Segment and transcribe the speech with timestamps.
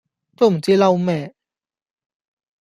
[0.35, 1.35] 都唔知嬲咩